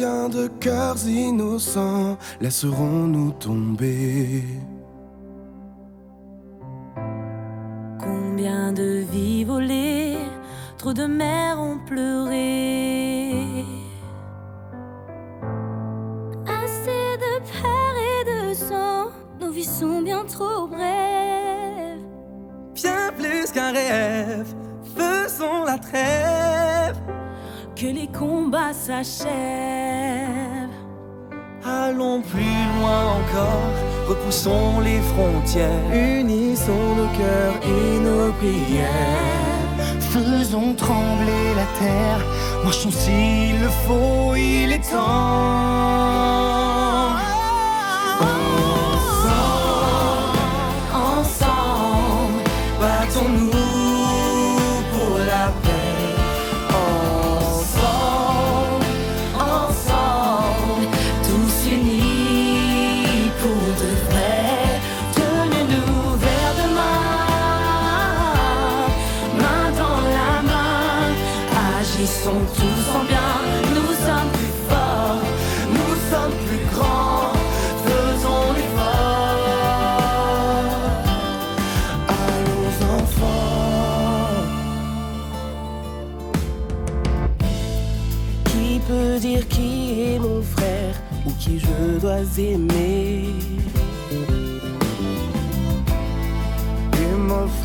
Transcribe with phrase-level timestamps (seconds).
[0.00, 4.44] Combien de cœurs innocents laisserons-nous tomber?
[40.80, 42.20] trembler la terre.
[42.64, 46.69] Marchons s'il le faut, il est temps.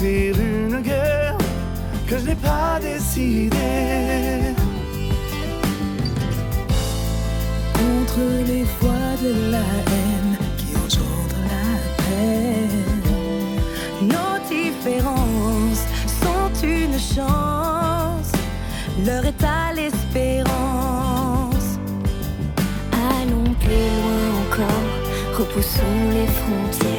[0.05, 1.37] une guerre
[2.07, 4.53] que je n'ai pas décidée.
[7.73, 11.69] Contre les voix de la haine qui engendre la
[12.03, 13.01] peine,
[14.13, 15.85] nos différences
[16.21, 18.31] sont une chance.
[19.05, 21.69] L'heure est à l'espérance.
[22.93, 24.89] Allons plus loin encore,
[25.39, 26.94] repoussons les frontières.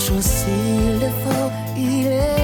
[0.00, 2.37] Je suis le fou, il est...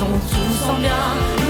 [0.00, 1.49] sont tous en bien.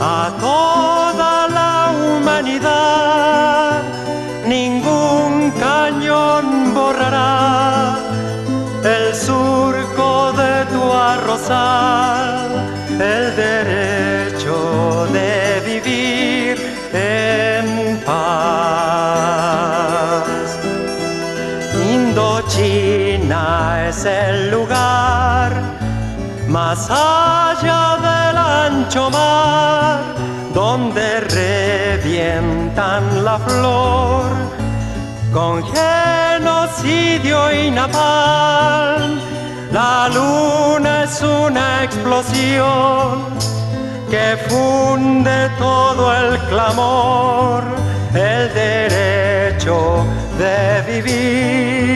[0.00, 3.82] a toda la humanidad.
[4.46, 7.96] Ningún cañón borrará
[8.84, 12.19] el surco de tu arrozal.
[28.96, 30.00] mar
[30.52, 34.24] donde revientan la flor
[35.32, 39.20] con genocidio y napalm.
[39.72, 43.26] La luna es una explosión
[44.10, 47.62] que funde todo el clamor,
[48.12, 50.04] el derecho
[50.36, 51.89] de vivir.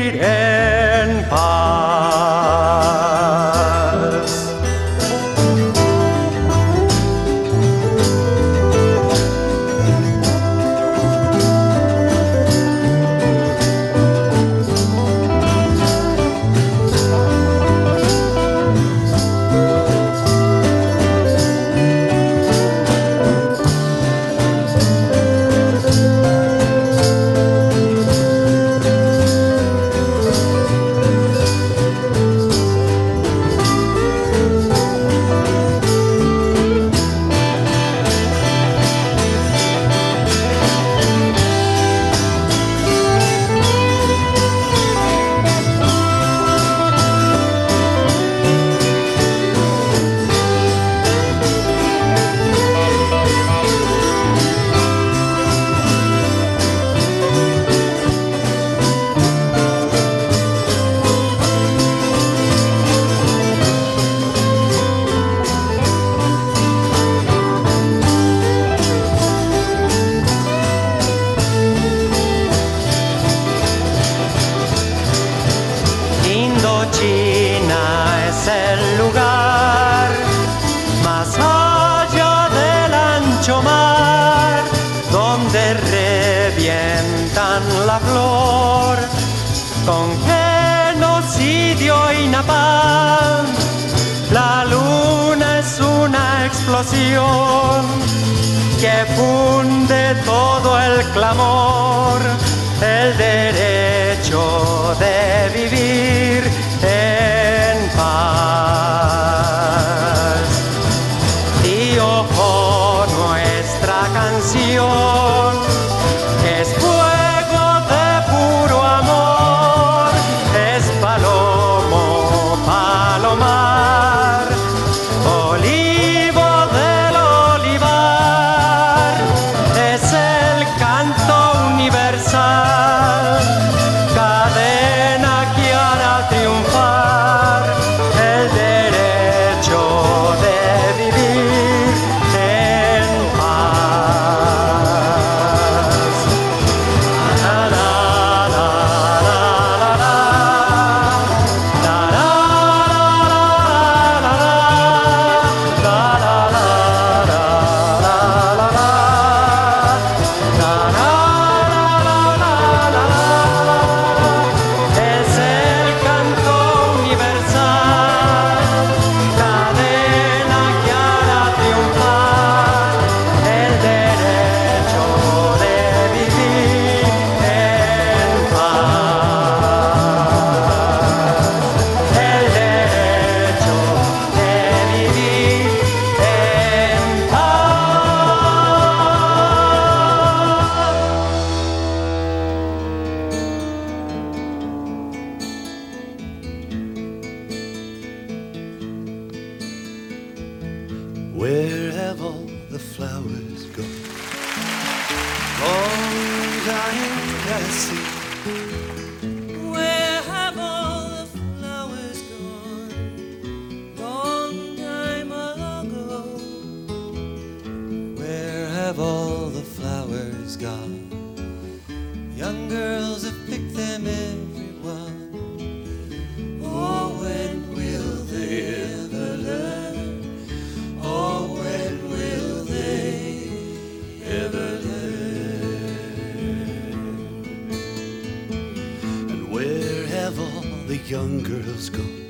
[240.45, 242.23] all the young girls gone?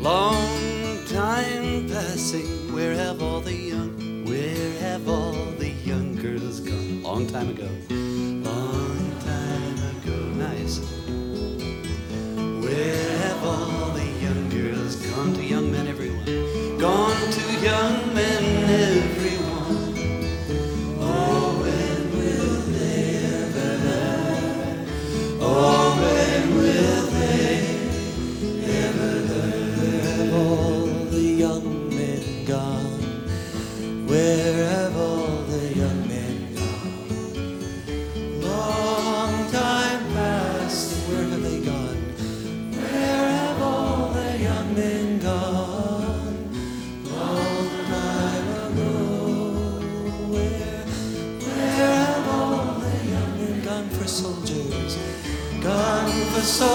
[0.00, 7.02] Long time passing, where have all the young, where have all the young girls gone?
[7.02, 10.78] Long time ago, long time ago, nice.
[12.64, 15.32] Where have all the young girls gone?
[15.34, 18.03] To young men, everyone, gone to young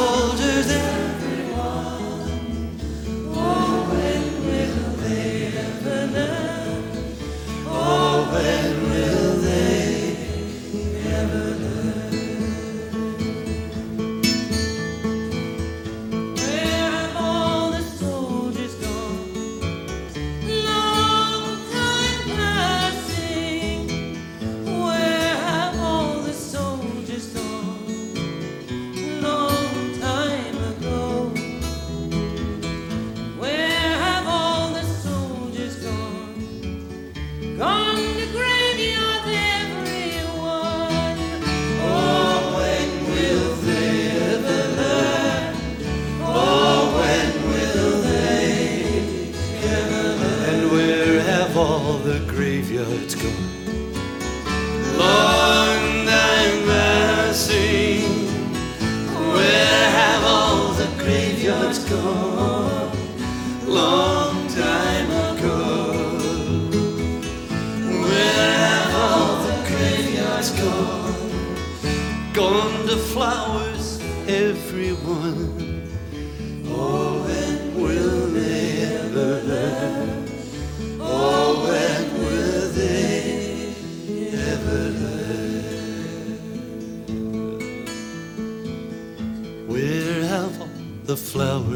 [0.09, 0.88] older than
[63.69, 65.57] long time ago.
[68.01, 72.33] Where all the graveyards gone?
[72.33, 75.87] Gone flowers, everyone.
[76.67, 77.25] Oh,
[77.75, 80.09] will they ever learn?
[80.99, 81.65] Oh,
[82.23, 83.73] will they
[84.51, 85.63] ever learn?
[89.67, 90.69] Where have all
[91.03, 91.68] the flowers?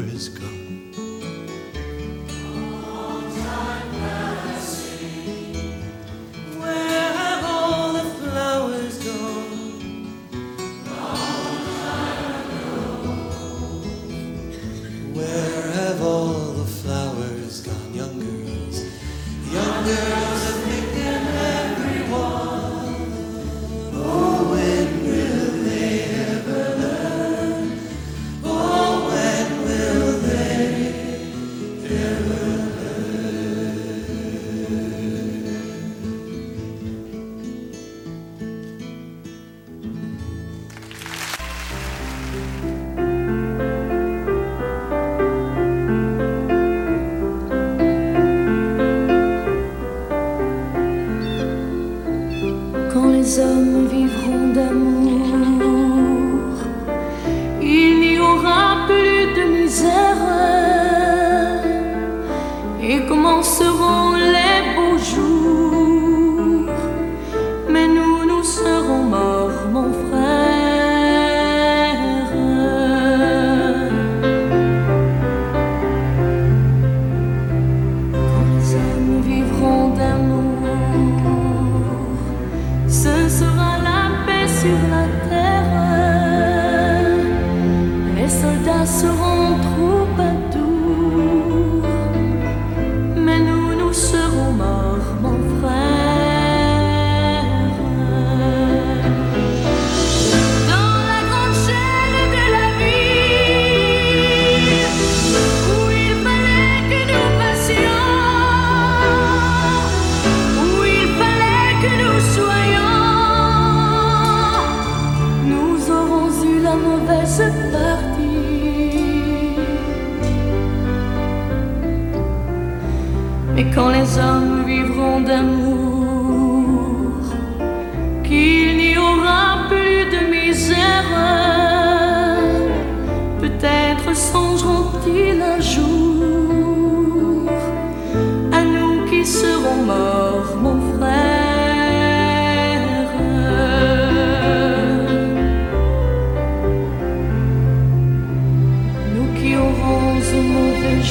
[88.84, 90.73] seront trop bateaux.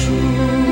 [0.04, 0.63] 出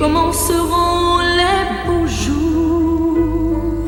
[0.00, 3.84] Commenceront les beaux jours,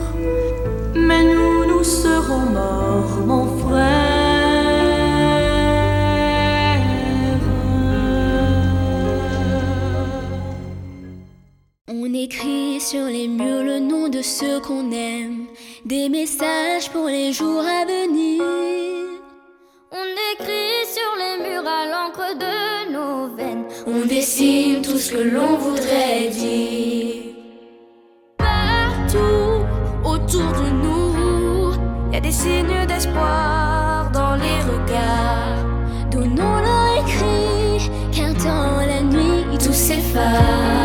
[0.94, 4.12] mais nous, nous serons morts, mon frère.
[11.88, 15.46] On écrit sur les murs le nom de ceux qu'on aime,
[15.86, 17.91] des messages pour les jours à venir
[25.12, 27.34] que l'on voudrait dire.
[28.38, 29.66] Partout
[30.04, 31.74] autour de nous,
[32.08, 35.66] il y a des signes d'espoir dans les regards.
[36.10, 40.81] Donnons-leur écrit qu'un dans la nuit tout s'efface.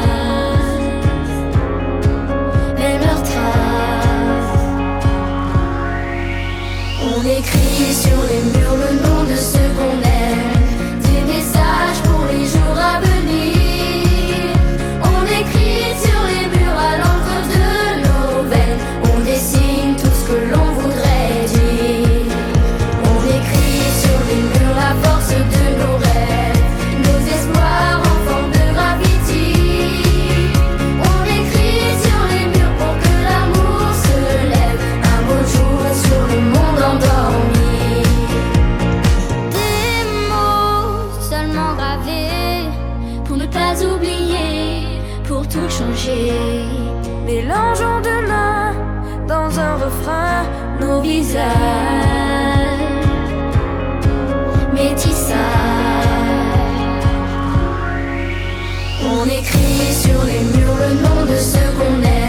[59.19, 62.26] On écrit sur les murs le nom de ce qu'on aime.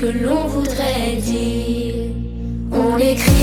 [0.00, 1.94] que l'on voudrait dire.
[2.72, 3.39] On l'écrit.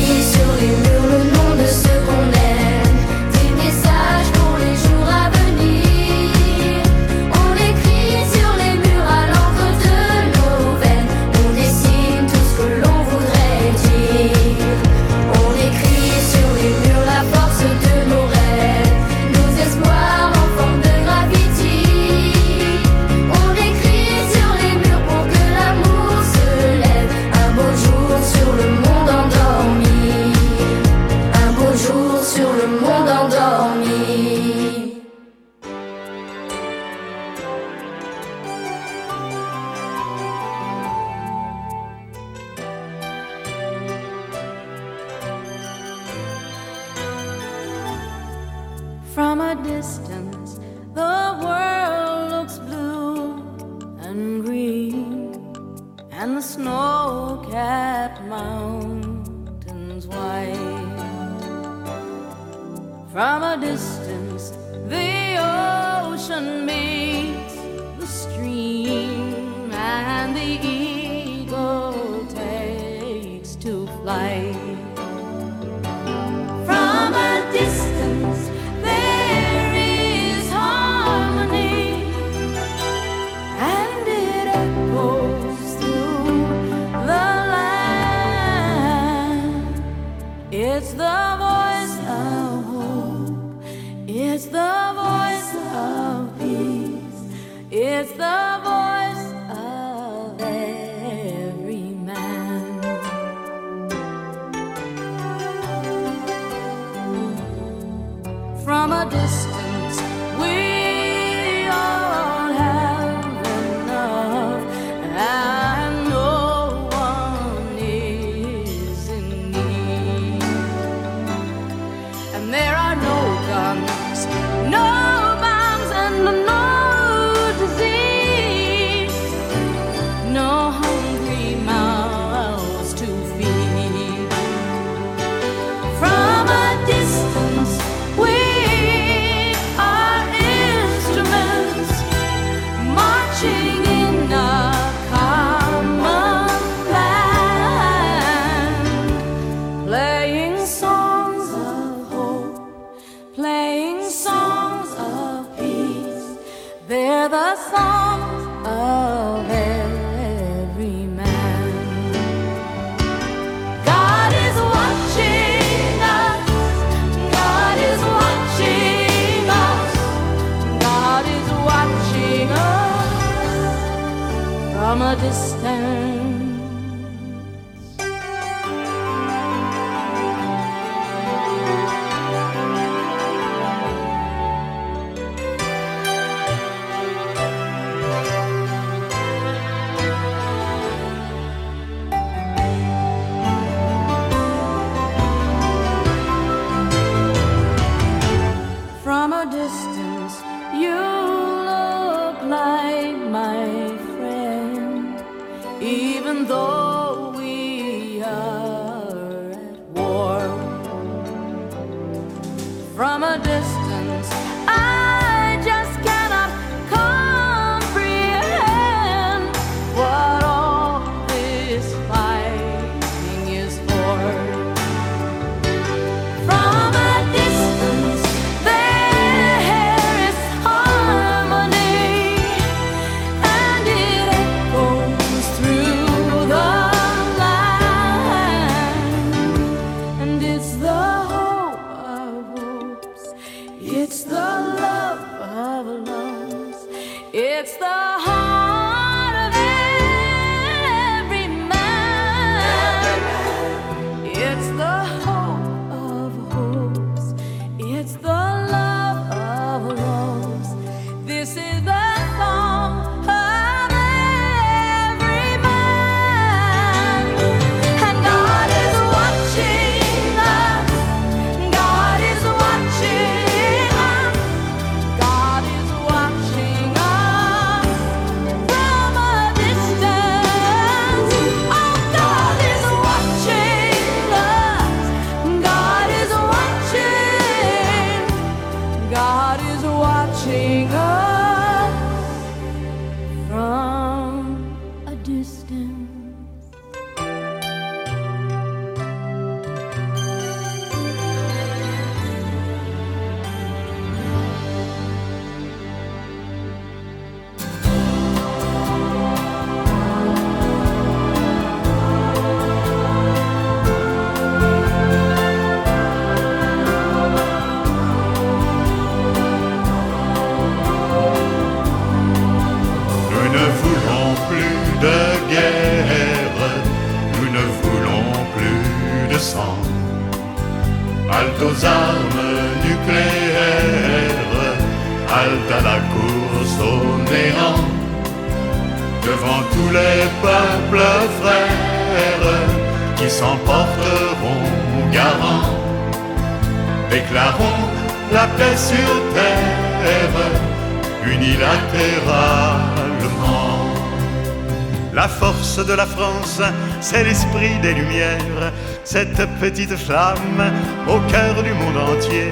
[355.98, 356.62] La France,
[357.02, 358.72] c'est l'esprit des Lumières,
[359.04, 360.62] cette petite flamme
[361.08, 362.52] au cœur du monde entier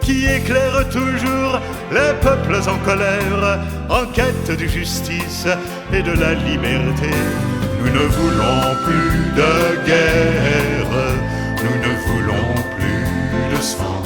[0.00, 1.60] qui éclaire toujours
[1.92, 3.58] les peuples en colère,
[3.90, 5.46] en quête de justice
[5.92, 7.10] et de la liberté.
[7.78, 10.96] Nous ne voulons plus de guerre,
[11.64, 14.02] nous ne voulons plus de sang.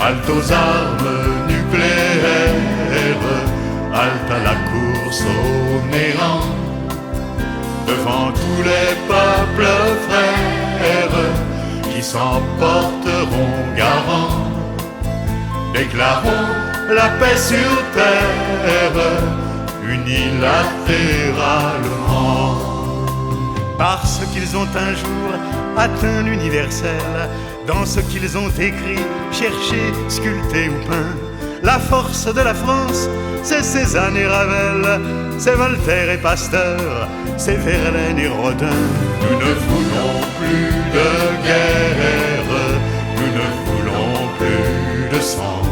[0.00, 1.14] Halte aux armes
[1.46, 3.28] nucléaires,
[3.92, 6.53] halte à la course au néant.
[7.86, 9.68] Devant tous les peuples
[10.08, 11.20] frères
[11.90, 14.48] qui s'emporteront garants,
[15.72, 16.48] déclarons
[16.90, 18.98] la paix sur terre
[19.86, 22.56] unilatéralement.
[23.76, 25.34] Parce qu'ils ont un jour
[25.76, 27.28] atteint l'universel
[27.66, 31.16] dans ce qu'ils ont écrit, cherché, sculpté ou peint.
[31.62, 33.08] La force de la France,
[33.42, 35.00] c'est Cézanne et Ravel,
[35.38, 38.80] c'est Voltaire et Pasteur, c'est Verlaine et Rodin.
[39.22, 41.08] Nous ne voulons plus de
[41.46, 42.52] guerre,
[43.16, 45.62] nous ne voulons plus de sang.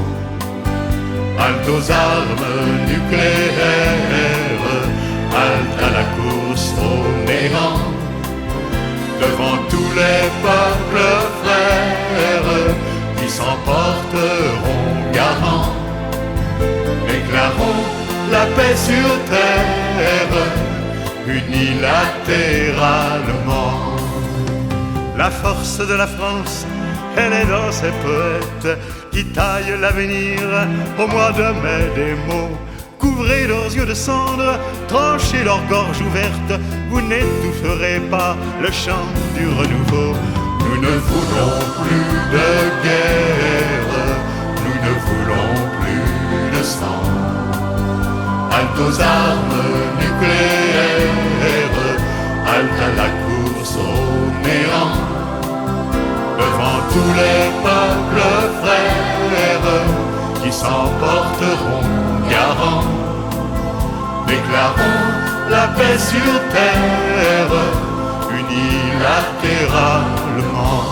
[1.38, 2.50] Halte aux armes
[2.86, 4.68] nucléaires,
[5.34, 7.80] halte à la course au néant.
[9.20, 11.10] Devant tous les peuples
[11.42, 12.74] frères
[13.16, 15.72] qui s'emporteront garants,
[17.06, 17.82] déclarons
[18.32, 20.71] la paix sur terre
[21.26, 23.96] unilatéralement.
[25.16, 26.66] La force de la France,
[27.16, 28.78] elle est dans ses poètes
[29.12, 30.40] qui taillent l'avenir
[30.98, 32.58] au mois de mai des mots
[33.02, 34.58] couvrez leurs yeux de cendre,
[34.88, 36.52] tranchez leur gorge ouverte,
[36.90, 39.06] vous n'étoufferez pas le chant
[39.36, 40.10] du renouveau.
[40.64, 42.48] Nous ne voulons plus de
[42.84, 43.94] guerre,
[44.64, 47.02] nous ne voulons plus de sang.
[48.54, 49.71] Halte aux armes
[50.22, 51.82] nucléaires,
[52.46, 53.80] halte à la course au
[54.46, 54.94] néant.
[56.38, 58.26] Devant tous les peuples
[58.62, 59.80] frères
[60.42, 61.86] qui s'emporteront
[62.30, 62.86] garants,
[64.26, 65.00] déclarons
[65.50, 67.54] la paix sur terre,
[68.30, 70.82] unilatéralement.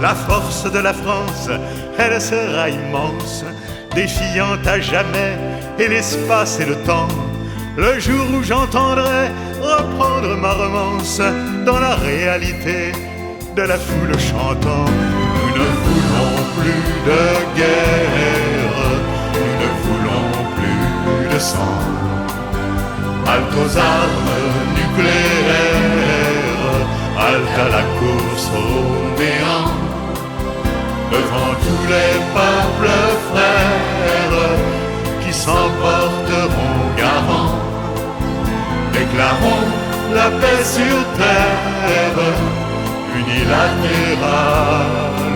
[0.00, 1.48] La force de la France,
[1.96, 3.44] elle sera immense,
[3.94, 5.38] défiant à jamais
[5.78, 7.06] et l'espace et le temps.
[7.76, 9.30] Le jour où j'entendrai
[9.60, 11.22] reprendre ma romance
[11.64, 12.92] dans la réalité
[13.56, 14.84] de la foule chantant.
[15.36, 17.22] Nous ne voulons plus de
[17.56, 18.76] guerre,
[19.32, 21.80] nous ne voulons plus de sang.
[23.26, 24.34] Halte aux armes
[24.76, 26.12] nucléaires,
[27.18, 29.70] halte à la course au néant.
[31.10, 32.96] Devant tous les peuples
[33.30, 34.50] frères
[35.24, 36.71] qui s'emporteront
[39.12, 39.68] déclarons
[40.14, 42.20] la paix sur terre
[43.14, 45.31] unilatéralement.